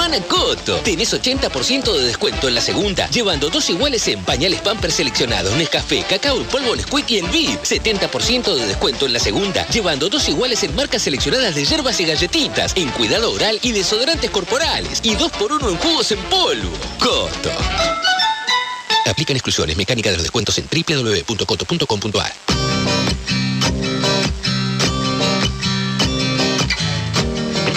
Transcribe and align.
Manacoto. 0.00 0.76
Tenés 0.76 1.12
80% 1.12 1.92
de 1.92 2.06
descuento 2.06 2.48
en 2.48 2.54
la 2.54 2.62
segunda, 2.62 3.06
llevando 3.10 3.50
dos 3.50 3.68
iguales 3.68 4.08
en 4.08 4.24
pañales 4.24 4.62
Pampers 4.62 4.94
seleccionados, 4.94 5.54
Nescafé, 5.56 6.02
cacao 6.08 6.38
en 6.38 6.46
polvo 6.46 6.74
Nesquik 6.74 7.10
y 7.10 7.18
el 7.18 7.28
VIP. 7.28 7.62
70% 7.64 8.54
de 8.54 8.66
descuento 8.66 9.04
en 9.04 9.12
la 9.12 9.20
segunda, 9.20 9.68
llevando 9.68 10.08
dos 10.08 10.26
iguales 10.30 10.62
en 10.62 10.74
marcas 10.74 11.02
seleccionadas 11.02 11.54
de 11.54 11.66
hierbas 11.66 12.00
y 12.00 12.06
galletitas, 12.06 12.72
en 12.76 12.88
cuidado 12.92 13.30
oral 13.30 13.58
y 13.60 13.72
desodorantes 13.72 14.30
corporales. 14.30 15.00
Y 15.02 15.16
dos 15.16 15.30
por 15.32 15.52
uno 15.52 15.68
en 15.68 15.76
jugos 15.76 16.10
en 16.12 16.18
polvo. 16.30 16.70
Coto. 16.98 17.50
Aplican 19.04 19.36
exclusiones. 19.36 19.76
Mecánica 19.76 20.08
de 20.08 20.16
los 20.16 20.22
descuentos 20.22 20.56
en 20.56 20.66
www.coto.com.ar. 20.66 22.59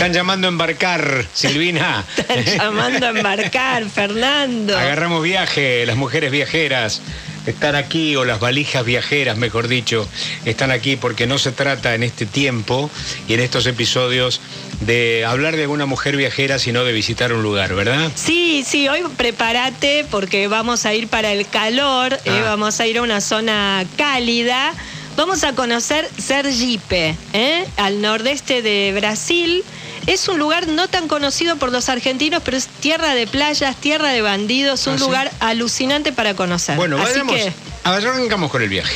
Están 0.04 0.16
llamando 0.16 0.48
a 0.48 0.50
embarcar, 0.50 1.26
Silvina. 1.34 2.04
Están 2.18 2.44
llamando 2.44 3.06
a 3.06 3.10
embarcar, 3.12 3.90
Fernando. 3.90 4.78
Agarramos 4.78 5.24
viaje, 5.24 5.86
las 5.86 5.96
mujeres 5.96 6.30
viajeras 6.30 7.02
están 7.46 7.76
aquí, 7.76 8.18
o 8.18 8.26
las 8.26 8.42
valijas 8.42 8.84
viajeras, 8.84 9.38
mejor 9.38 9.70
dicho, 9.70 10.06
están 10.44 10.72
aquí 10.72 10.98
porque 10.98 11.26
no 11.26 11.38
se 11.38 11.54
trata 11.54 11.96
en 11.96 12.04
este 12.04 12.26
tiempo 12.26 12.90
y 13.30 13.34
en 13.34 13.40
estos 13.40 13.66
episodios 13.66 14.42
de 14.82 15.24
hablar 15.26 15.56
de 15.56 15.62
alguna 15.64 15.86
mujer 15.86 16.18
viajera, 16.18 16.60
sino 16.60 16.84
de 16.84 16.92
visitar 16.92 17.32
un 17.32 17.42
lugar, 17.42 17.74
¿verdad? 17.74 18.12
Sí, 18.16 18.66
sí, 18.68 18.90
hoy 18.90 19.04
prepárate 19.16 20.06
porque 20.12 20.50
vamos 20.50 20.86
a 20.86 20.94
ir 20.94 21.08
para 21.08 21.32
el 21.32 21.48
calor, 21.48 22.14
eh, 22.26 22.30
Ah. 22.30 22.42
vamos 22.44 22.78
a 22.82 22.88
ir 22.88 22.98
a 22.98 23.02
una 23.04 23.22
zona 23.22 23.86
cálida. 23.96 24.74
Vamos 25.16 25.44
a 25.44 25.54
conocer 25.54 26.10
Sergipe, 26.18 27.16
¿eh? 27.34 27.66
al 27.78 28.02
nordeste 28.02 28.64
de 28.64 28.94
Brasil. 29.00 29.64
Es 30.08 30.28
un 30.28 30.38
lugar 30.38 30.68
no 30.68 30.88
tan 30.90 31.08
conocido 31.08 31.56
por 31.56 31.72
los 31.72 31.88
argentinos, 31.90 32.42
pero 32.44 32.58
es 32.58 32.68
tierra 32.68 33.14
de 33.16 33.26
playas, 33.28 33.76
tierra 33.78 34.10
de 34.10 34.22
bandidos, 34.22 34.86
un 34.88 34.94
Ah, 34.96 34.98
¿sí? 34.98 35.04
lugar 35.04 35.32
alucinante 35.40 36.12
para 36.12 36.36
conocer. 36.36 36.76
Bueno, 36.76 36.98
Así 36.98 37.12
vayamos. 37.22 37.36
que 37.36 37.54
Arrancamos 37.86 38.50
con 38.52 38.62
el 38.62 38.70
viaje. 38.70 38.96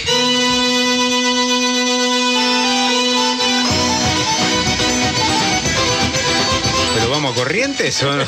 ¿Pero 6.95 7.09
vamos 7.11 7.33
a 7.33 7.35
corrientes 7.35 8.01
o 8.01 8.11
no? 8.15 8.23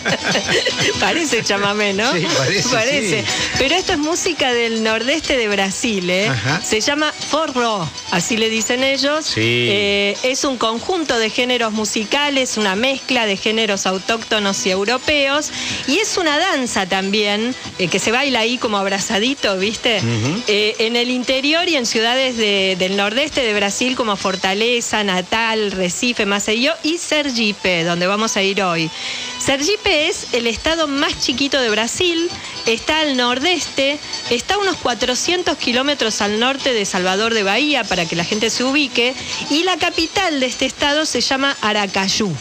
parece 1.00 1.44
chamamé, 1.44 1.92
¿no? 1.92 2.12
Sí, 2.12 2.26
parece, 2.72 3.22
sí. 3.22 3.32
Pero 3.58 3.74
esto 3.76 3.92
es 3.92 3.98
música 3.98 4.52
del 4.52 4.82
nordeste 4.82 5.36
de 5.36 5.48
Brasil, 5.48 6.10
¿eh? 6.10 6.28
Ajá. 6.28 6.60
Se 6.60 6.80
llama 6.80 7.12
forró, 7.12 7.88
así 8.14 8.36
le 8.36 8.48
dicen 8.48 8.82
ellos. 8.84 9.24
Sí. 9.26 9.40
Eh, 9.70 10.16
es 10.22 10.44
un 10.44 10.56
conjunto 10.56 11.18
de 11.18 11.30
géneros 11.30 11.72
musicales, 11.72 12.56
una 12.56 12.76
mezcla 12.76 13.26
de 13.26 13.36
géneros 13.36 13.86
autóctonos 13.86 14.64
y 14.66 14.70
europeos. 14.70 15.50
Y 15.88 15.98
es 15.98 16.16
una 16.16 16.38
danza 16.38 16.86
también, 16.86 17.54
eh, 17.78 17.88
que 17.88 17.98
se 17.98 18.12
baila 18.12 18.40
ahí 18.40 18.58
como 18.58 18.78
abrazadito, 18.78 19.56
¿viste? 19.58 20.00
Eh, 20.46 20.76
en 20.78 20.96
el 20.96 21.10
interior 21.10 21.68
y 21.68 21.76
en 21.76 21.86
ciudades 21.86 22.36
de- 22.36 22.76
del 22.78 22.96
nordeste 22.96 23.42
de 23.42 23.54
Brasil 23.54 23.96
como 23.96 24.16
Fortaleza, 24.16 25.02
Natal, 25.04 25.72
Recife, 25.72 26.24
Maceió 26.26 26.72
y 26.82 26.98
Sergipe, 26.98 27.84
donde 27.84 28.06
vamos 28.06 28.36
a 28.36 28.42
ir 28.42 28.62
hoy. 28.62 28.90
Sergipe 29.38 30.08
es 30.08 30.28
el 30.32 30.46
estado 30.46 30.86
más 30.86 31.20
chiquito 31.20 31.60
de 31.60 31.68
Brasil, 31.70 32.30
está 32.66 33.00
al 33.00 33.16
nordeste, 33.16 33.98
está 34.30 34.54
a 34.54 34.58
unos 34.58 34.76
400 34.76 35.56
kilómetros 35.58 36.20
al 36.20 36.38
norte 36.40 36.72
de 36.72 36.84
Salvador 36.84 37.34
de 37.34 37.42
Bahía, 37.42 37.84
para 37.84 38.06
que 38.06 38.16
la 38.16 38.24
gente 38.24 38.50
se 38.50 38.64
ubique, 38.64 39.14
y 39.50 39.64
la 39.64 39.76
capital 39.76 40.40
de 40.40 40.46
este 40.46 40.66
estado 40.66 41.06
se 41.06 41.20
llama 41.20 41.56
Aracayú. 41.60 42.32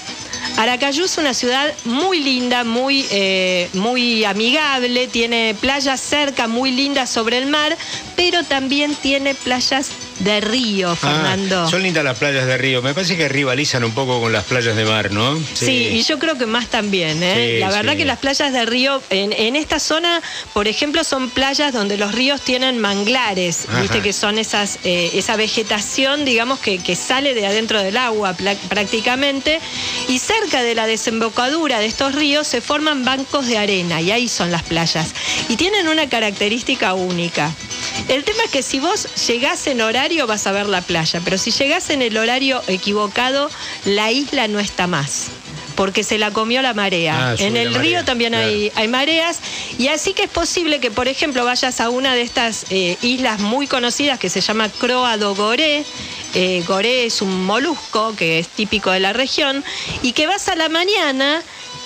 Aracayú 0.58 1.06
es 1.06 1.18
una 1.18 1.34
ciudad 1.34 1.74
muy 1.86 2.20
linda, 2.20 2.64
muy, 2.64 3.06
eh, 3.12 3.70
muy 3.74 4.24
amigable, 4.24 5.08
tiene 5.08 5.56
playas 5.60 6.00
cerca, 6.00 6.48
muy 6.48 6.72
lindas 6.72 7.10
sobre 7.10 7.38
el 7.38 7.48
mar, 7.48 7.76
pero 8.16 8.44
también 8.44 8.96
tiene 8.96 9.34
playas 9.36 9.90
de 10.20 10.42
río, 10.42 10.96
Fernando. 10.96 11.64
Ah, 11.64 11.70
son 11.70 11.84
lindas 11.84 12.04
las 12.04 12.18
playas 12.18 12.46
de 12.46 12.58
Río. 12.58 12.82
Me 12.82 12.94
parece 12.94 13.18
que 13.18 13.28
rivalizan 13.28 13.84
un 13.84 13.94
poco 13.94 14.20
con 14.22 14.32
las 14.32 14.44
playas 14.46 14.76
de 14.76 14.86
mar, 14.86 15.12
¿no? 15.12 15.40
Sí. 15.54 15.90
y 15.94 16.04
yo 16.04 16.20
creo 16.20 16.38
que 16.38 16.46
más 16.46 16.68
también. 16.68 17.22
¿eh? 17.24 17.54
Sí, 17.56 17.60
la 17.60 17.70
verdad 17.70 17.94
sí. 17.94 18.00
que 18.00 18.06
las 18.06 18.20
playas 18.20 18.54
de 18.54 18.66
río, 18.66 19.02
en, 19.10 19.34
en 19.34 19.56
esta 19.56 19.80
zona, 19.80 20.22
por 20.54 20.68
ejemplo, 20.68 21.04
son 21.04 21.30
playas 21.30 21.74
donde 21.74 21.98
los 21.98 22.14
ríos 22.14 22.42
tienen 22.42 22.80
manglares, 22.80 23.66
Ajá. 23.68 23.82
viste 23.82 24.02
que 24.02 24.14
son 24.14 24.38
esas, 24.38 24.80
eh, 24.84 25.12
esa 25.14 25.36
vegetación, 25.36 26.26
digamos, 26.26 26.60
que, 26.60 26.78
que 26.78 26.96
sale 26.96 27.34
de 27.34 27.46
adentro 27.46 27.82
del 27.82 27.98
agua 27.98 28.36
prácticamente. 28.70 29.60
Y 30.08 30.20
cerca 30.20 30.62
de 30.64 30.76
la 30.76 30.88
desembocadura 30.88 31.80
de 31.80 31.86
estos 31.86 32.16
ríos 32.16 32.48
se 32.48 32.62
forman 32.62 33.04
bancos 33.06 33.48
de 33.48 33.58
arena 33.58 34.02
y 34.02 34.12
ahí 34.12 34.28
son 34.28 34.52
las 34.52 34.64
playas. 34.64 35.14
Y 35.50 35.56
tienen 35.56 35.88
una 35.88 36.08
característica 36.08 36.94
única. 36.94 37.52
El 38.08 38.24
tema 38.24 38.44
es 38.44 38.52
que 38.52 38.64
si 38.64 38.80
vos 38.80 39.08
llegás 39.28 39.66
en 39.68 39.82
horario 39.82 40.28
vas 40.28 40.46
a 40.48 40.52
ver 40.52 40.68
la 40.68 40.82
playa, 40.82 41.22
pero 41.24 41.38
si 41.38 41.52
llegás 41.52 41.90
en 41.90 42.02
el 42.02 42.18
horario 42.18 42.62
equivocado, 42.68 43.50
la 43.86 44.12
isla 44.12 44.48
no 44.48 44.60
está 44.60 44.88
más. 44.88 45.28
Porque 45.76 46.04
se 46.04 46.20
la 46.20 46.30
comió 46.30 46.62
la 46.62 46.76
marea. 46.76 47.32
Ah, 47.32 47.36
en 47.40 47.58
el 47.58 47.72
marea, 47.72 47.82
río 47.82 48.06
también 48.06 48.34
claro. 48.34 48.48
hay, 48.48 48.72
hay 48.76 48.88
mareas. 48.88 49.40
Y 49.80 49.88
así 49.88 50.14
que 50.14 50.24
es 50.24 50.30
posible 50.30 50.80
que, 50.80 50.92
por 50.92 51.08
ejemplo, 51.08 51.44
vayas 51.46 51.82
a 51.82 51.90
una 51.90 52.14
de 52.14 52.22
estas 52.22 52.68
eh, 52.70 52.96
islas 53.02 53.40
muy 53.40 53.66
conocidas 53.66 54.20
que 54.20 54.30
se 54.30 54.42
llama 54.42 54.70
Croa 54.70 55.18
do 55.18 55.34
Goré. 55.34 55.84
Eh, 56.36 56.64
goré 56.68 57.08
es 57.08 57.24
un 57.24 57.44
molusco 57.46 58.16
que 58.16 58.38
es 58.38 58.50
típico 58.50 58.92
de 58.92 59.00
la 59.00 59.14
región. 59.14 59.64
Y 60.04 60.12
que 60.12 60.28
vas 60.28 60.48
a 60.48 60.56
la 60.56 60.70
mañana 60.70 61.42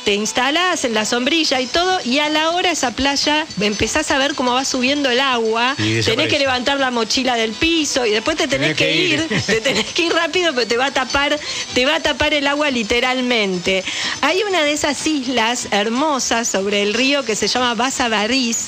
te 0.07 0.13
instalás 0.13 0.85
en 0.85 0.93
la 0.93 1.03
sombrilla 1.03 1.59
y 1.59 1.65
todo, 1.65 1.99
y 2.05 2.19
a 2.19 2.29
la 2.29 2.51
hora 2.51 2.71
esa 2.71 2.91
playa 2.91 3.45
empezás 3.59 4.09
a 4.09 4.17
ver 4.17 4.35
cómo 4.35 4.53
va 4.53 4.63
subiendo 4.63 5.09
el 5.09 5.19
agua, 5.19 5.75
tenés 5.75 6.29
que 6.29 6.39
levantar 6.39 6.79
la 6.79 6.91
mochila 6.91 7.35
del 7.35 7.51
piso 7.51 8.05
y 8.05 8.11
después 8.11 8.37
te 8.37 8.47
tenés, 8.47 8.77
Tenés 8.77 8.77
que 8.77 8.95
ir, 8.95 9.27
ir. 9.29 9.41
te 9.45 9.59
tenés 9.59 9.83
que 9.87 10.03
ir 10.03 10.13
rápido, 10.13 10.53
pero 10.53 10.65
te 10.65 10.77
va 10.77 10.85
a 10.85 10.91
tapar, 10.91 11.37
te 11.73 11.85
va 11.85 11.95
a 11.95 11.99
tapar 11.99 12.33
el 12.33 12.47
agua 12.47 12.71
literalmente. 12.71 13.83
Hay 14.21 14.43
una 14.43 14.63
de 14.63 14.71
esas 14.71 15.05
islas 15.05 15.67
hermosas 15.71 16.47
sobre 16.47 16.83
el 16.83 16.93
río 16.93 17.25
que 17.25 17.35
se 17.35 17.49
llama 17.49 17.75
Baza 17.75 18.07
Barriz, 18.07 18.67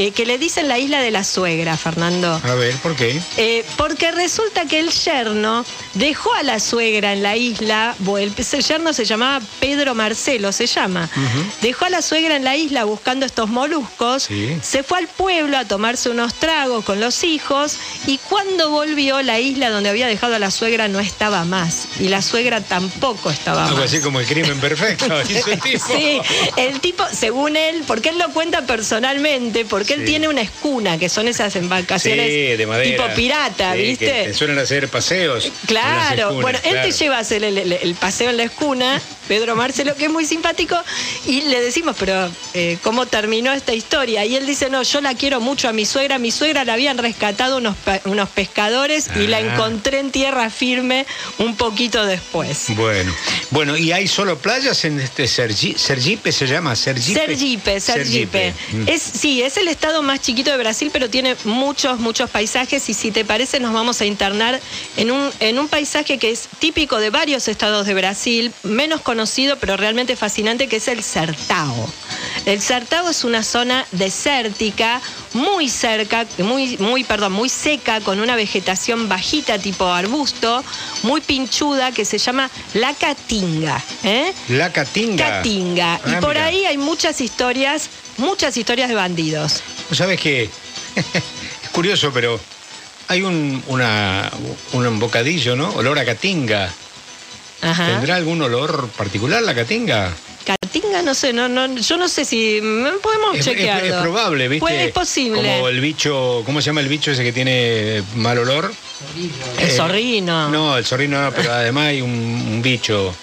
eh, 0.00 0.12
que 0.12 0.24
le 0.24 0.38
dicen 0.38 0.66
la 0.66 0.78
isla 0.78 1.00
de 1.02 1.10
la 1.10 1.24
suegra, 1.24 1.76
Fernando. 1.76 2.40
A 2.42 2.54
ver, 2.54 2.74
¿por 2.76 2.96
qué? 2.96 3.20
Eh, 3.36 3.64
porque 3.76 4.10
resulta 4.12 4.64
que 4.64 4.80
el 4.80 4.90
yerno 4.90 5.64
dejó 5.94 6.32
a 6.34 6.42
la 6.42 6.58
suegra 6.58 7.12
en 7.12 7.22
la 7.22 7.36
isla, 7.36 7.94
el, 8.18 8.34
yerno 8.34 8.92
se 8.94 9.04
llamaba 9.04 9.44
Pedro 9.60 9.94
Marcelo, 9.94 10.52
se 10.52 10.66
llama. 10.66 11.10
Dejó 11.60 11.84
a 11.84 11.90
la 11.90 12.00
suegra 12.00 12.36
en 12.36 12.44
la 12.44 12.56
isla 12.56 12.84
buscando 12.84 13.26
estos 13.26 13.50
moluscos, 13.50 14.22
Sí. 14.22 14.56
se 14.62 14.82
fue 14.82 14.98
al 14.98 15.06
pueblo 15.08 15.58
a 15.58 15.64
tomarse 15.66 16.08
unos 16.08 16.32
tragos 16.34 16.84
con 16.84 16.98
los 16.98 17.22
hijos 17.24 17.76
y 18.06 18.16
cuando 18.18 18.70
volvió 18.70 19.20
la 19.22 19.38
isla 19.38 19.68
donde 19.70 19.90
había 19.90 20.06
dejado 20.06 20.34
a 20.36 20.38
la 20.38 20.50
suegra 20.50 20.88
no 20.88 20.98
estaba 21.00 21.44
más 21.44 21.88
y 21.98 22.08
la 22.08 22.22
suegra 22.22 22.60
tampoco 22.62 23.30
estaba 23.30 23.66
Algo 23.66 23.76
más. 23.78 23.86
así 23.86 24.00
como 24.00 24.20
el 24.20 24.26
crimen 24.26 24.58
perfecto. 24.60 25.06
hizo 25.28 25.50
el 25.50 25.60
tipo. 25.60 25.86
Sí, 25.86 26.20
el 26.56 26.80
tipo, 26.80 27.04
según 27.12 27.56
él, 27.56 27.84
porque 27.86 28.08
él 28.10 28.18
lo 28.18 28.30
cuenta 28.30 28.62
personalmente, 28.62 29.64
porque 29.64 29.89
él 29.94 30.00
Sí. 30.00 30.06
tiene 30.06 30.28
una 30.28 30.40
escuna, 30.42 30.98
que 30.98 31.08
son 31.08 31.28
esas 31.28 31.54
embarcaciones 31.56 32.26
Sí, 32.26 32.56
de 32.56 32.66
madera. 32.66 33.04
tipo 33.04 33.14
pirata, 33.14 33.72
Sí, 33.72 33.78
que 33.78 33.84
¿viste? 33.86 34.06
te 34.24 34.34
suelen 34.34 34.58
hacer 34.58 34.88
paseos. 34.88 35.50
Claro, 35.66 36.34
bueno, 36.34 36.58
él 36.64 36.76
te 36.82 36.92
lleva 36.92 37.16
a 37.16 37.20
hacer 37.20 37.44
el, 37.44 37.58
el- 37.58 37.72
el 37.72 37.94
paseo 37.94 38.30
en 38.30 38.36
la 38.36 38.44
escuna, 38.44 39.00
Pedro 39.30 39.54
Marcelo, 39.54 39.94
que 39.94 40.06
es 40.06 40.10
muy 40.10 40.24
simpático, 40.26 40.76
y 41.24 41.42
le 41.42 41.60
decimos, 41.60 41.94
pero 41.96 42.28
eh, 42.52 42.78
¿cómo 42.82 43.06
terminó 43.06 43.52
esta 43.52 43.72
historia? 43.72 44.24
Y 44.24 44.34
él 44.34 44.44
dice, 44.44 44.70
no, 44.70 44.82
yo 44.82 45.00
la 45.00 45.14
quiero 45.14 45.40
mucho 45.40 45.68
a 45.68 45.72
mi 45.72 45.86
suegra, 45.86 46.18
mi 46.18 46.32
suegra 46.32 46.64
la 46.64 46.72
habían 46.72 46.98
rescatado 46.98 47.58
unos, 47.58 47.76
unos 48.06 48.28
pescadores 48.30 49.06
y 49.14 49.28
la 49.28 49.36
Ah. 49.36 49.40
encontré 49.54 50.00
en 50.00 50.10
tierra 50.10 50.50
firme 50.50 51.06
un 51.38 51.54
poquito 51.54 52.04
después. 52.06 52.64
Bueno, 52.74 53.14
bueno, 53.52 53.76
¿y 53.76 53.92
hay 53.92 54.08
solo 54.08 54.36
playas 54.36 54.84
en 54.84 54.98
este 54.98 55.26
Sergi- 55.26 55.76
Sergipe? 55.76 56.32
¿Se 56.32 56.48
llama 56.48 56.74
Sergipe? 56.74 57.20
Sergipe, 57.26 57.78
Sergipe. 57.78 58.52
Es, 58.88 59.00
sí, 59.00 59.42
es 59.42 59.56
el 59.58 59.68
estado 59.68 60.02
más 60.02 60.20
chiquito 60.22 60.50
de 60.50 60.56
Brasil, 60.56 60.90
pero 60.92 61.08
tiene 61.08 61.36
muchos, 61.44 62.00
muchos 62.00 62.28
paisajes 62.30 62.88
y 62.88 62.94
si 62.94 63.12
te 63.12 63.24
parece 63.24 63.60
nos 63.60 63.72
vamos 63.72 64.00
a 64.00 64.06
internar 64.06 64.58
en 64.96 65.12
un, 65.12 65.30
en 65.38 65.60
un 65.60 65.68
paisaje 65.68 66.18
que 66.18 66.32
es 66.32 66.48
típico 66.58 66.98
de 66.98 67.10
varios 67.10 67.46
estados 67.46 67.86
de 67.86 67.94
Brasil, 67.94 68.52
menos 68.64 69.00
conocido 69.00 69.19
pero 69.60 69.76
realmente 69.76 70.16
fascinante, 70.16 70.68
que 70.68 70.76
es 70.76 70.88
el 70.88 71.02
Sertao. 71.02 71.90
El 72.46 72.60
Sertao 72.60 73.08
es 73.08 73.24
una 73.24 73.42
zona 73.42 73.86
desértica, 73.92 75.00
muy 75.34 75.68
cerca, 75.68 76.26
muy, 76.38 76.76
muy, 76.78 77.04
perdón, 77.04 77.32
muy 77.32 77.48
seca, 77.48 78.00
con 78.00 78.20
una 78.20 78.36
vegetación 78.36 79.08
bajita 79.08 79.58
tipo 79.58 79.86
arbusto, 79.86 80.64
muy 81.02 81.20
pinchuda, 81.20 81.92
que 81.92 82.04
se 82.04 82.18
llama 82.18 82.50
la 82.74 82.94
Caatinga. 82.94 83.82
¿eh? 84.04 84.32
La 84.48 84.72
Catinga. 84.72 85.28
Catinga. 85.28 85.94
Ah, 85.94 86.00
y 86.06 86.20
por 86.20 86.34
mira. 86.34 86.46
ahí 86.46 86.64
hay 86.64 86.78
muchas 86.78 87.20
historias, 87.20 87.88
muchas 88.16 88.56
historias 88.56 88.88
de 88.88 88.94
bandidos. 88.94 89.62
¿Vos 89.88 89.98
¿Sabes 89.98 90.20
qué? 90.20 90.44
es 90.96 91.68
curioso, 91.72 92.10
pero 92.12 92.40
hay 93.08 93.22
un, 93.22 93.62
una, 93.66 94.30
un 94.72 94.98
bocadillo, 94.98 95.56
¿no? 95.56 95.70
Olor 95.70 95.98
a 95.98 96.04
Catinga. 96.04 96.72
Ajá. 97.62 97.86
¿Tendrá 97.86 98.16
algún 98.16 98.40
olor 98.42 98.88
particular 98.96 99.42
la 99.42 99.54
Catinga? 99.54 100.12
Caatinga, 100.44 101.02
no 101.02 101.14
sé, 101.14 101.32
no, 101.32 101.48
no, 101.48 101.76
yo 101.76 101.96
no 101.98 102.08
sé 102.08 102.24
si 102.24 102.60
mm, 102.62 103.00
podemos 103.02 103.34
Es, 103.34 103.40
es- 103.40 103.44
chequearlo. 103.46 103.94
es 103.96 104.02
probable, 104.02 104.48
¿viste? 104.48 104.60
Pues 104.60 104.86
es 104.86 104.92
posible. 104.92 105.36
Como 105.42 105.68
el 105.68 105.80
bicho, 105.80 106.42
¿cómo 106.46 106.60
se 106.62 106.66
llama 106.66 106.80
el 106.80 106.88
bicho 106.88 107.10
ese 107.10 107.22
que 107.22 107.32
tiene 107.32 108.02
mal 108.16 108.38
olor? 108.38 108.72
El 109.58 109.68
Eh, 109.68 109.70
zorrino. 109.70 110.48
No, 110.48 110.76
el 110.78 110.84
zorrino 110.84 111.22
no, 111.22 111.32
pero 111.32 111.52
además 111.52 111.88
hay 111.88 112.00
un, 112.00 112.10
un 112.10 112.62
bicho, 112.62 113.14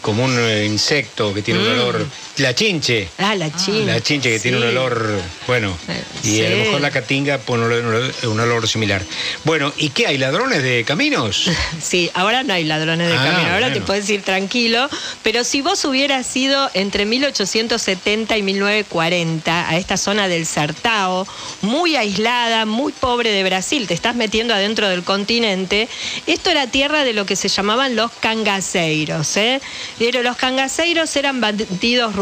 como 0.00 0.24
un 0.24 0.36
eh, 0.38 0.64
insecto 0.64 1.32
que 1.34 1.42
tiene 1.42 1.60
un 1.60 1.66
Mm. 1.68 1.72
olor. 1.72 2.06
La 2.38 2.54
chinche. 2.54 3.08
Ah, 3.18 3.34
la 3.34 3.50
chinche. 3.54 3.84
La 3.84 4.00
chinche 4.00 4.30
que 4.30 4.40
tiene 4.40 4.56
un 4.56 4.62
olor, 4.64 5.20
bueno, 5.46 5.76
y 6.24 6.42
a 6.42 6.48
lo 6.48 6.56
mejor 6.56 6.80
la 6.80 6.90
catinga 6.90 7.36
pone 7.38 7.66
un 7.66 7.72
olor, 7.72 8.14
un 8.24 8.40
olor 8.40 8.66
similar. 8.66 9.02
Bueno, 9.44 9.70
¿y 9.76 9.90
qué 9.90 10.06
hay? 10.06 10.16
¿Ladrones 10.16 10.62
de 10.62 10.84
caminos? 10.84 11.50
Sí, 11.82 12.10
ahora 12.14 12.42
no 12.42 12.54
hay 12.54 12.64
ladrones 12.64 13.08
de 13.08 13.16
Ah, 13.16 13.24
camino, 13.24 13.52
ahora 13.52 13.72
te 13.72 13.80
puedes 13.82 14.08
ir 14.08 14.22
tranquilo, 14.22 14.88
pero 15.22 15.44
si 15.44 15.60
vos 15.60 15.84
hubieras 15.84 16.34
ido 16.36 16.70
entre 16.74 17.04
1870 17.04 18.36
y 18.38 18.42
1940 18.42 19.68
a 19.68 19.76
esta 19.76 19.96
zona 19.96 20.28
del 20.28 20.46
Sertao, 20.46 21.26
muy 21.60 21.96
aislada, 21.96 22.64
muy 22.64 22.92
pobre 22.92 23.30
de 23.30 23.42
Brasil, 23.44 23.86
te 23.86 23.94
estás 23.94 24.14
metiendo 24.14 24.54
adentro 24.54 24.88
del 24.88 25.02
continente, 25.02 25.88
esto 26.26 26.50
era 26.50 26.66
tierra 26.66 27.04
de 27.04 27.12
lo 27.12 27.26
que 27.26 27.36
se 27.36 27.48
llamaban 27.48 27.94
los 27.96 28.10
cangaceiros. 28.20 29.36
¿eh? 29.36 29.60
Pero 29.98 30.22
los 30.22 30.36
cangaceiros 30.36 31.14
eran 31.16 31.40
bandidos 31.40 32.14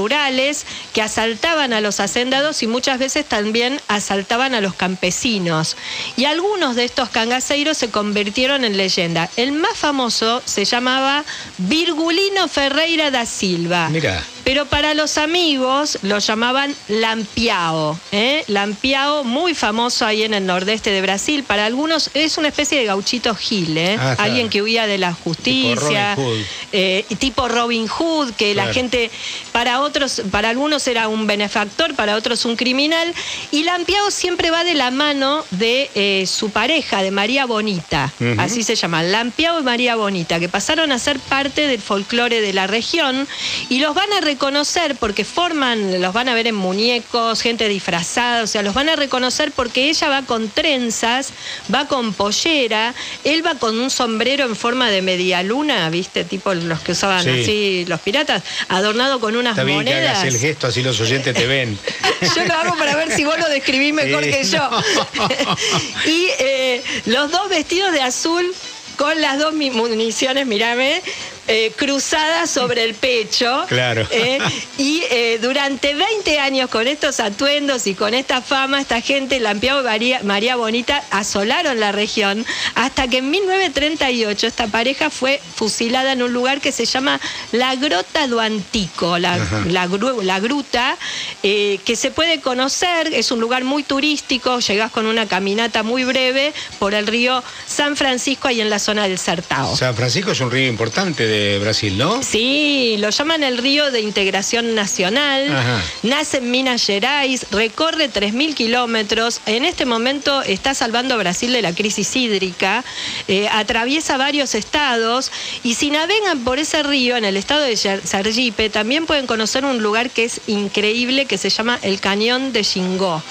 que 0.92 1.02
asaltaban 1.02 1.72
a 1.72 1.80
los 1.80 2.00
hacendados 2.00 2.62
y 2.62 2.66
muchas 2.66 2.98
veces 2.98 3.26
también 3.26 3.80
asaltaban 3.88 4.54
a 4.54 4.60
los 4.60 4.74
campesinos. 4.74 5.76
Y 6.16 6.24
algunos 6.24 6.76
de 6.76 6.84
estos 6.84 7.08
cangaceiros 7.10 7.76
se 7.76 7.90
convirtieron 7.90 8.64
en 8.64 8.76
leyenda. 8.76 9.28
El 9.36 9.52
más 9.52 9.76
famoso 9.76 10.42
se 10.44 10.64
llamaba 10.64 11.24
Virgulino 11.58 12.48
Ferreira 12.48 13.10
da 13.10 13.26
Silva. 13.26 13.88
Mira. 13.90 14.22
Pero 14.50 14.66
para 14.66 14.94
los 14.94 15.16
amigos 15.16 15.96
lo 16.02 16.18
llamaban 16.18 16.74
Lampiao. 16.88 17.96
¿eh? 18.10 18.42
Lampiao, 18.48 19.22
muy 19.22 19.54
famoso 19.54 20.04
ahí 20.04 20.24
en 20.24 20.34
el 20.34 20.44
nordeste 20.44 20.90
de 20.90 21.00
Brasil. 21.00 21.44
Para 21.44 21.66
algunos 21.66 22.10
es 22.14 22.36
una 22.36 22.48
especie 22.48 22.76
de 22.76 22.84
gauchito 22.84 23.36
gil, 23.36 23.78
¿eh? 23.78 23.94
Ah, 23.96 24.16
claro. 24.16 24.22
alguien 24.24 24.48
que 24.48 24.60
huía 24.60 24.88
de 24.88 24.98
la 24.98 25.14
justicia. 25.14 26.16
Robin 26.16 26.26
Hood. 26.34 26.44
eh, 26.72 27.04
tipo 27.20 27.46
Robin 27.46 27.86
Hood, 27.86 28.32
que 28.32 28.56
la 28.56 28.72
gente, 28.72 29.12
para 29.52 29.82
otros, 29.82 30.20
para 30.32 30.48
algunos 30.48 30.84
era 30.88 31.06
un 31.06 31.28
benefactor, 31.28 31.94
para 31.94 32.16
otros 32.16 32.44
un 32.44 32.56
criminal. 32.56 33.14
Y 33.52 33.62
Lampiao 33.62 34.10
siempre 34.10 34.50
va 34.50 34.64
de 34.64 34.74
la 34.74 34.90
mano 34.90 35.44
de 35.52 35.92
eh, 35.94 36.26
su 36.26 36.50
pareja, 36.50 37.04
de 37.04 37.12
María 37.12 37.46
Bonita. 37.46 38.12
Así 38.38 38.64
se 38.64 38.74
llama, 38.74 39.04
Lampiao 39.04 39.60
y 39.60 39.62
María 39.62 39.94
Bonita, 39.94 40.40
que 40.40 40.48
pasaron 40.48 40.90
a 40.90 40.98
ser 40.98 41.20
parte 41.20 41.68
del 41.68 41.80
folclore 41.80 42.40
de 42.40 42.52
la 42.52 42.66
región 42.66 43.28
y 43.68 43.78
los 43.78 43.94
van 43.94 44.12
a 44.12 44.20
reconocer 44.40 44.96
porque 44.96 45.26
forman, 45.26 46.00
los 46.00 46.14
van 46.14 46.30
a 46.30 46.34
ver 46.34 46.46
en 46.46 46.54
muñecos, 46.54 47.42
gente 47.42 47.68
disfrazada, 47.68 48.42
o 48.42 48.46
sea, 48.46 48.62
los 48.62 48.72
van 48.72 48.88
a 48.88 48.96
reconocer 48.96 49.52
porque 49.52 49.90
ella 49.90 50.08
va 50.08 50.22
con 50.22 50.48
trenzas, 50.48 51.34
va 51.72 51.86
con 51.86 52.14
pollera, 52.14 52.94
él 53.24 53.44
va 53.46 53.56
con 53.56 53.78
un 53.78 53.90
sombrero 53.90 54.46
en 54.46 54.56
forma 54.56 54.88
de 54.88 55.02
media 55.02 55.42
luna, 55.42 55.90
¿viste? 55.90 56.24
Tipo 56.24 56.54
los 56.54 56.80
que 56.80 56.92
usaban 56.92 57.22
Sí. 57.22 57.28
así 57.42 57.84
los 57.86 58.00
piratas, 58.00 58.42
adornado 58.68 59.20
con 59.20 59.36
unas 59.36 59.52
Está 59.52 59.64
bien 59.64 59.80
que 59.80 59.90
monedas. 59.90 60.20
hagas 60.20 60.34
el 60.34 60.40
gesto, 60.40 60.68
así 60.68 60.82
los 60.82 60.98
oyentes 61.00 61.34
te 61.34 61.46
ven. 61.46 61.78
Yo 62.34 62.44
lo 62.46 62.54
hago 62.54 62.76
para 62.78 62.96
ver 62.96 63.12
si 63.12 63.24
vos 63.26 63.38
lo 63.38 63.46
describís 63.50 63.92
mejor 63.92 64.24
Sí, 64.24 64.30
que 64.30 64.44
yo. 64.44 64.70
no. 65.16 65.28
y 66.06 66.28
eh, 66.38 66.82
los 67.04 67.30
dos 67.30 67.50
vestidos 67.50 67.92
de 67.92 68.00
azul 68.00 68.50
con 68.96 69.20
las 69.20 69.38
dos 69.38 69.52
municiones, 69.54 70.46
mirame, 70.46 71.02
eh, 71.50 71.72
cruzadas 71.76 72.48
sobre 72.50 72.84
el 72.84 72.94
pecho. 72.94 73.64
Claro. 73.68 74.06
Eh, 74.10 74.38
y 74.78 75.02
eh, 75.10 75.38
durante 75.42 75.94
20 75.94 76.38
años 76.38 76.68
con 76.70 76.86
estos 76.86 77.18
atuendos 77.20 77.86
y 77.86 77.94
con 77.94 78.14
esta 78.14 78.40
fama, 78.42 78.80
esta 78.80 79.00
gente, 79.00 79.38
Lampiao 79.40 79.80
y 79.80 79.84
María, 79.84 80.20
María 80.22 80.56
Bonita, 80.56 81.02
asolaron 81.10 81.78
la 81.80 81.92
región 81.92 82.44
hasta 82.74 83.08
que 83.08 83.18
en 83.18 83.30
1938 83.30 84.46
esta 84.46 84.66
pareja 84.66 85.10
fue 85.10 85.40
fusilada 85.56 86.12
en 86.12 86.22
un 86.22 86.32
lugar 86.32 86.60
que 86.60 86.72
se 86.72 86.84
llama 86.84 87.20
la 87.52 87.74
Grota 87.76 88.26
do 88.26 88.40
Antico, 88.40 89.18
la, 89.18 89.36
la, 89.66 89.86
gru- 89.88 90.22
la 90.22 90.40
gruta, 90.40 90.96
que 91.42 91.94
se 91.96 92.10
puede 92.10 92.40
conocer, 92.40 93.12
es 93.14 93.30
un 93.30 93.40
lugar 93.40 93.64
muy 93.64 93.82
turístico, 93.82 94.58
llegás 94.60 94.90
con 94.90 95.06
una 95.06 95.26
caminata 95.26 95.82
muy 95.82 96.04
breve 96.04 96.52
por 96.78 96.94
el 96.94 97.06
río 97.06 97.42
San 97.66 97.96
Francisco, 97.96 98.48
ahí 98.48 98.60
en 98.60 98.70
la 98.70 98.78
zona 98.78 99.06
del 99.08 99.18
Sertao. 99.18 99.76
San 99.76 99.94
Francisco 99.96 100.32
es 100.32 100.40
un 100.40 100.50
río 100.50 100.68
importante 100.68 101.26
de 101.26 101.39
Brasil, 101.60 101.96
¿no? 101.98 102.22
Sí, 102.22 102.96
lo 102.98 103.10
llaman 103.10 103.42
el 103.42 103.58
río 103.58 103.90
de 103.90 104.00
integración 104.00 104.74
nacional. 104.74 105.50
Ajá. 105.50 105.82
Nace 106.02 106.38
en 106.38 106.50
Minas 106.50 106.84
Gerais, 106.84 107.46
recorre 107.50 108.08
3.000 108.10 108.54
kilómetros. 108.54 109.40
En 109.46 109.64
este 109.64 109.84
momento 109.86 110.42
está 110.42 110.74
salvando 110.74 111.14
a 111.14 111.18
Brasil 111.18 111.52
de 111.52 111.62
la 111.62 111.72
crisis 111.74 112.14
hídrica. 112.16 112.84
eh, 113.28 113.48
atraviesa 113.52 114.16
varios 114.16 114.54
estados. 114.54 115.30
Y 115.62 115.74
si 115.74 115.90
navegan 115.90 116.44
por 116.44 116.58
ese 116.58 116.82
río, 116.82 117.16
en 117.16 117.24
el 117.24 117.36
estado 117.36 117.62
de 117.62 117.76
Ser- 117.76 118.06
Sergipe, 118.06 118.70
también 118.70 119.06
pueden 119.06 119.26
conocer 119.26 119.64
un 119.64 119.82
lugar 119.82 120.10
que 120.10 120.24
es 120.24 120.40
increíble, 120.46 121.26
que 121.26 121.38
se 121.38 121.50
llama 121.50 121.78
el 121.82 122.00
Cañón 122.00 122.52
de 122.52 122.64
Xingó. 122.64 123.22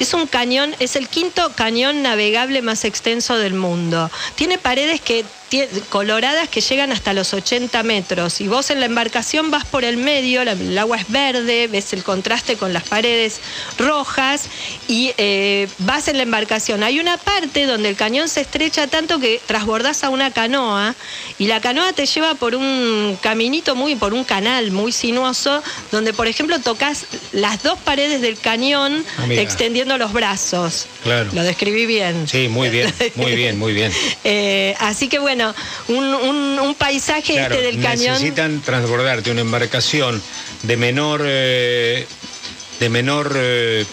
Es 0.00 0.14
un 0.14 0.26
cañón, 0.26 0.74
es 0.78 0.96
el 0.96 1.08
quinto 1.08 1.50
cañón 1.54 2.02
navegable 2.02 2.62
más 2.62 2.84
extenso 2.84 3.36
del 3.36 3.54
mundo. 3.54 4.10
Tiene 4.36 4.58
paredes 4.58 5.00
que 5.00 5.24
coloradas 5.88 6.48
que 6.48 6.60
llegan 6.60 6.92
hasta 6.92 7.12
los 7.12 7.32
80 7.34 7.82
metros 7.82 8.40
y 8.40 8.48
vos 8.48 8.70
en 8.70 8.80
la 8.80 8.86
embarcación 8.86 9.50
vas 9.50 9.64
por 9.64 9.84
el 9.84 9.96
medio, 9.96 10.44
la- 10.44 10.52
el 10.52 10.76
agua 10.78 10.98
es 10.98 11.08
verde, 11.08 11.66
ves 11.68 11.92
el 11.92 12.02
contraste 12.02 12.56
con 12.56 12.72
las 12.72 12.82
paredes 12.84 13.40
rojas 13.78 14.44
y 14.88 15.12
eh, 15.18 15.68
vas 15.78 16.08
en 16.08 16.16
la 16.16 16.22
embarcación. 16.22 16.82
Hay 16.82 17.00
una 17.00 17.16
parte 17.16 17.66
donde 17.66 17.88
el 17.90 17.96
cañón 17.96 18.28
se 18.28 18.40
estrecha 18.42 18.86
tanto 18.86 19.18
que 19.18 19.40
trasbordás 19.46 20.04
a 20.04 20.10
una 20.10 20.30
canoa 20.30 20.94
y 21.38 21.46
la 21.46 21.60
canoa 21.60 21.92
te 21.92 22.06
lleva 22.06 22.34
por 22.34 22.54
un 22.54 23.18
caminito 23.20 23.74
muy, 23.74 23.94
por 23.96 24.14
un 24.14 24.24
canal 24.24 24.70
muy 24.70 24.92
sinuoso 24.92 25.62
donde 25.90 26.12
por 26.12 26.26
ejemplo 26.28 26.58
tocas 26.60 27.06
las 27.32 27.62
dos 27.62 27.78
paredes 27.78 28.20
del 28.20 28.38
cañón 28.38 29.04
Ah, 29.18 29.26
extendiendo 29.30 29.98
los 29.98 30.12
brazos. 30.12 30.86
Claro. 31.02 31.30
Lo 31.32 31.42
describí 31.42 31.86
bien. 31.86 32.28
Sí, 32.28 32.48
muy 32.48 32.68
bien, 32.70 32.92
muy 33.16 33.34
bien, 33.34 33.58
muy 33.58 33.72
bien. 33.72 33.92
Eh, 34.24 34.74
así 34.80 35.08
que 35.08 35.18
bueno, 35.18 35.41
un, 35.88 36.04
un- 36.14 36.58
un 36.60 36.74
paisaje 36.74 37.34
Claro, 37.34 37.54
este 37.54 37.66
del 37.66 37.82
cañón. 37.82 38.12
necesitan 38.14 38.60
transbordarte 38.60 39.30
una 39.30 39.40
embarcación 39.42 40.22
de 40.62 40.76
menor, 40.76 41.22
eh, 41.24 42.06
de 42.80 42.88
menor, 42.88 43.32
eh, 43.36 43.84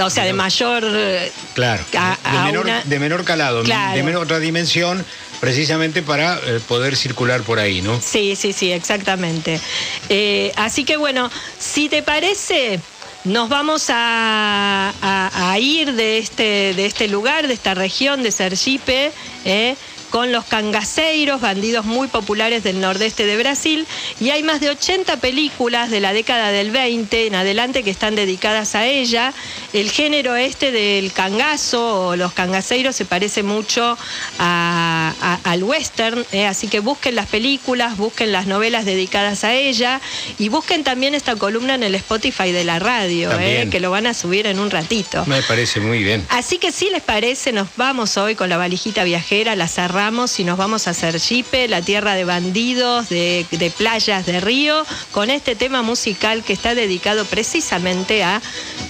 O 0.00 0.10
sea, 0.10 0.24
de 0.24 0.32
mayor. 0.32 0.82
eh, 0.86 1.30
claro, 1.54 1.84
A- 1.98 2.16
de, 2.32 2.38
menor, 2.44 2.64
una- 2.66 2.82
de 2.82 2.98
menor 2.98 3.24
calado, 3.24 3.62
Claro. 3.62 3.96
de 3.96 4.02
menor 4.02 4.22
otra 4.24 4.38
dimensión, 4.38 5.04
precisamente 5.40 6.02
para 6.02 6.38
eh, 6.46 6.60
poder 6.68 6.96
circular 6.96 7.42
por 7.42 7.58
ahí, 7.58 7.82
¿no? 7.82 8.00
Sí, 8.00 8.36
sí, 8.36 8.52
sí, 8.52 8.70
exactamente. 8.72 9.60
Eh, 10.08 10.52
así 10.56 10.84
que 10.84 10.96
bueno, 10.96 11.30
si 11.58 11.88
te 11.88 12.02
parece, 12.02 12.78
nos 13.24 13.48
vamos 13.48 13.86
a, 13.90 14.92
a- 15.02 15.50
a 15.52 15.58
ir 15.58 15.92
de 15.94 16.18
este, 16.18 16.74
de 16.74 16.86
este 16.86 17.06
lugar, 17.08 17.46
de 17.48 17.54
esta 17.54 17.74
región 17.74 18.22
de 18.22 18.30
Sergipe, 18.32 19.12
eh, 19.44 19.76
con 20.12 20.30
los 20.30 20.44
cangaceiros, 20.44 21.40
bandidos 21.40 21.86
muy 21.86 22.06
populares 22.06 22.62
del 22.62 22.82
nordeste 22.82 23.24
de 23.24 23.38
Brasil, 23.38 23.86
y 24.20 24.28
hay 24.28 24.42
más 24.42 24.60
de 24.60 24.68
80 24.68 25.16
películas 25.16 25.90
de 25.90 26.00
la 26.00 26.12
década 26.12 26.52
del 26.52 26.70
20 26.70 27.28
en 27.28 27.34
adelante 27.34 27.82
que 27.82 27.90
están 27.90 28.14
dedicadas 28.14 28.74
a 28.74 28.86
ella. 28.86 29.32
El 29.72 29.90
género 29.90 30.36
este 30.36 30.70
del 30.70 31.12
cangazo 31.12 32.08
o 32.08 32.16
los 32.16 32.32
cangaceiros 32.32 32.94
se 32.96 33.04
parece 33.04 33.42
mucho 33.42 33.96
a- 34.38 35.12
a- 35.20 35.50
al 35.50 35.62
western, 35.64 36.24
eh, 36.32 36.46
así 36.46 36.68
que 36.68 36.80
busquen 36.80 37.14
las 37.14 37.26
películas, 37.26 37.96
busquen 37.96 38.32
las 38.32 38.46
novelas 38.46 38.84
dedicadas 38.84 39.44
a 39.44 39.54
ella 39.54 40.00
y 40.38 40.48
busquen 40.48 40.84
también 40.84 41.14
esta 41.14 41.36
columna 41.36 41.74
en 41.74 41.82
el 41.82 41.94
Spotify 41.94 42.52
de 42.52 42.64
la 42.64 42.78
radio, 42.78 43.30
eh, 43.40 43.68
que 43.70 43.80
lo 43.80 43.90
van 43.90 44.06
a 44.06 44.14
subir 44.14 44.46
en 44.46 44.58
un 44.58 44.70
ratito. 44.70 45.24
Me 45.26 45.42
parece 45.42 45.80
muy 45.80 46.02
bien. 46.02 46.24
Así 46.28 46.58
que 46.58 46.72
si 46.72 46.90
les 46.90 47.02
parece, 47.02 47.52
nos 47.52 47.68
vamos 47.76 48.16
hoy 48.16 48.34
con 48.34 48.48
la 48.48 48.56
valijita 48.56 49.04
viajera, 49.04 49.56
la 49.56 49.68
cerramos 49.68 50.38
y 50.38 50.44
nos 50.44 50.58
vamos 50.58 50.86
a 50.88 50.94
Sergipe, 50.94 51.68
la 51.68 51.80
tierra 51.82 52.14
de 52.14 52.24
bandidos, 52.24 53.08
de, 53.08 53.46
de 53.50 53.70
playas, 53.70 54.26
de 54.26 54.40
río, 54.40 54.84
con 55.12 55.30
este 55.30 55.54
tema 55.56 55.82
musical 55.82 56.42
que 56.44 56.52
está 56.52 56.74
dedicado 56.74 57.24
precisamente 57.24 58.22
a 58.22 58.40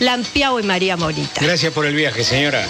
Lampiao 0.00 0.58
y 0.60 0.62
María 0.72 0.96
Morita. 0.96 1.42
Gracias 1.42 1.70
por 1.74 1.84
el 1.84 1.94
viaje, 1.94 2.24
señora. 2.24 2.66